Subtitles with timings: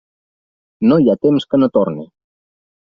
[0.89, 2.11] No hi ha temps que no torne.